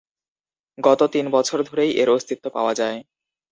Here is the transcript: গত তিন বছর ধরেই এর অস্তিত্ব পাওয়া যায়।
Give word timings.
গত 0.77 1.01
তিন 1.13 1.25
বছর 1.31 1.57
ধরেই 1.63 1.91
এর 1.97 2.09
অস্তিত্ব 2.09 2.45
পাওয়া 2.55 2.73
যায়। 2.73 2.97